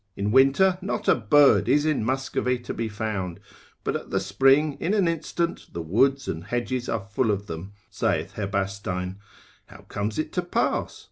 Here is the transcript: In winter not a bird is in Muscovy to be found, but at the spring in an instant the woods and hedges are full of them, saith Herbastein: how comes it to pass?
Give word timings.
In 0.15 0.31
winter 0.31 0.79
not 0.81 1.07
a 1.07 1.13
bird 1.13 1.69
is 1.69 1.85
in 1.85 2.03
Muscovy 2.03 2.57
to 2.57 2.73
be 2.73 2.89
found, 2.89 3.39
but 3.83 3.95
at 3.95 4.09
the 4.09 4.19
spring 4.19 4.75
in 4.79 4.95
an 4.95 5.07
instant 5.07 5.67
the 5.73 5.81
woods 5.83 6.27
and 6.27 6.45
hedges 6.45 6.89
are 6.89 7.05
full 7.13 7.29
of 7.29 7.45
them, 7.45 7.73
saith 7.91 8.31
Herbastein: 8.33 9.17
how 9.67 9.81
comes 9.81 10.17
it 10.17 10.33
to 10.33 10.41
pass? 10.41 10.99